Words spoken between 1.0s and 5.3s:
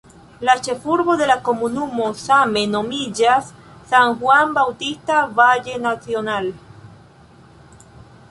de la komunumo same nomiĝas "San Juan Bautista